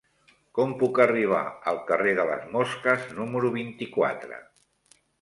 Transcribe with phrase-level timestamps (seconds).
[0.59, 1.43] Com puc arribar
[1.73, 4.45] al carrer de les Mosques número vint-i-quatre?